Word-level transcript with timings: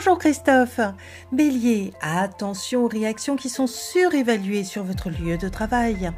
bonjour 0.00 0.16
Christophe. 0.16 0.80
Bélier, 1.30 1.92
attention 2.00 2.84
aux 2.84 2.88
réactions 2.88 3.36
qui 3.36 3.50
sont 3.50 3.66
surévaluées 3.66 4.64
sur 4.64 4.82
votre 4.82 5.10
lieu 5.10 5.36
de 5.36 5.50
travail. 5.50 6.10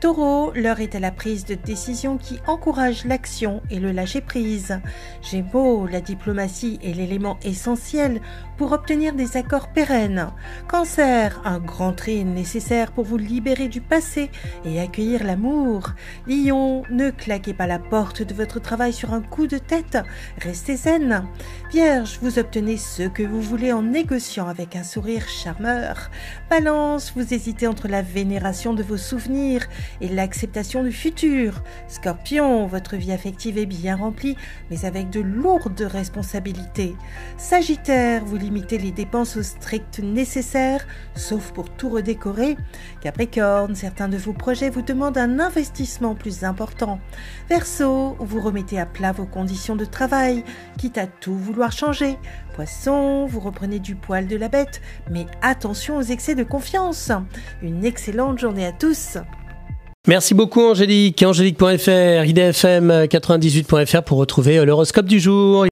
Taureau, 0.00 0.50
l'heure 0.52 0.80
est 0.80 0.96
à 0.96 0.98
la 0.98 1.12
prise 1.12 1.44
de 1.44 1.54
décision 1.54 2.18
qui 2.18 2.40
encourage 2.48 3.04
l'action 3.04 3.62
et 3.70 3.78
le 3.78 3.92
lâcher-prise. 3.92 4.80
Gémeaux, 5.22 5.86
la 5.86 6.00
diplomatie 6.00 6.80
est 6.82 6.92
l'élément 6.92 7.38
essentiel 7.44 8.20
pour 8.58 8.72
obtenir 8.72 9.14
des 9.14 9.36
accords 9.36 9.68
pérennes. 9.68 10.32
Cancer, 10.66 11.40
un 11.44 11.60
grand 11.60 11.92
tri 11.92 12.24
nécessaire 12.24 12.90
pour 12.90 13.04
vous 13.04 13.16
libérer 13.16 13.68
du 13.68 13.80
passé 13.80 14.28
et 14.64 14.80
accueillir 14.80 15.22
l'amour. 15.22 15.92
Lion, 16.26 16.82
ne 16.90 17.10
claquez 17.10 17.54
pas 17.54 17.68
la 17.68 17.78
porte 17.78 18.22
de 18.22 18.34
votre 18.34 18.60
travail 18.60 18.92
sur 18.92 19.14
un 19.14 19.22
coup 19.22 19.46
de 19.46 19.58
tête, 19.58 19.98
restez 20.38 20.74
zen. 20.74 21.24
Vierge, 21.70 22.18
vous 22.20 22.40
obtenez 22.40 22.76
ce 22.76 23.04
que 23.04 23.19
vous 23.26 23.40
voulez 23.40 23.72
en 23.72 23.82
négociant 23.82 24.48
avec 24.48 24.76
un 24.76 24.82
sourire 24.82 25.28
charmeur. 25.28 26.10
Balance, 26.48 27.12
vous 27.14 27.34
hésitez 27.34 27.66
entre 27.66 27.88
la 27.88 28.02
vénération 28.02 28.74
de 28.74 28.82
vos 28.82 28.96
souvenirs 28.96 29.66
et 30.00 30.08
l'acceptation 30.08 30.82
du 30.82 30.92
futur. 30.92 31.62
Scorpion, 31.88 32.66
votre 32.66 32.96
vie 32.96 33.12
affective 33.12 33.58
est 33.58 33.66
bien 33.66 33.96
remplie, 33.96 34.36
mais 34.70 34.84
avec 34.84 35.10
de 35.10 35.20
lourdes 35.20 35.80
responsabilités. 35.80 36.94
Sagittaire, 37.36 38.24
vous 38.24 38.36
limitez 38.36 38.78
les 38.78 38.92
dépenses 38.92 39.36
au 39.36 39.42
strict 39.42 40.00
nécessaire, 40.00 40.86
sauf 41.14 41.52
pour 41.52 41.70
tout 41.70 41.88
redécorer. 41.88 42.56
Capricorne, 43.00 43.74
certains 43.74 44.08
de 44.08 44.16
vos 44.16 44.32
projets 44.32 44.70
vous 44.70 44.82
demandent 44.82 45.18
un 45.18 45.40
investissement 45.40 46.14
plus 46.14 46.44
important. 46.44 46.98
Verseau, 47.48 48.16
vous 48.18 48.40
remettez 48.40 48.78
à 48.78 48.86
plat 48.86 49.12
vos 49.12 49.26
conditions 49.26 49.76
de 49.76 49.84
travail, 49.84 50.44
quitte 50.78 50.98
à 50.98 51.06
tout 51.06 51.34
vouloir 51.34 51.72
changer 51.72 52.18
Vous 53.28 53.40
reprenez 53.40 53.78
du 53.78 53.94
poil 53.94 54.26
de 54.26 54.36
la 54.36 54.48
bête, 54.48 54.80
mais 55.10 55.26
attention 55.42 55.96
aux 55.96 56.02
excès 56.02 56.34
de 56.34 56.44
confiance. 56.44 57.12
Une 57.62 57.84
excellente 57.84 58.38
journée 58.38 58.66
à 58.66 58.72
tous. 58.72 59.18
Merci 60.08 60.32
beaucoup 60.32 60.62
Angélique, 60.62 61.22
angélique.fr, 61.22 62.24
idfm98.fr 62.24 64.02
pour 64.02 64.16
retrouver 64.16 64.64
l'horoscope 64.64 65.04
du 65.04 65.20
jour. 65.20 65.66